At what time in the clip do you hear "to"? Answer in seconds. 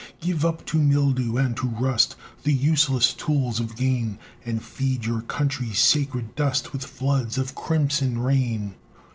0.65-0.79, 1.57-1.67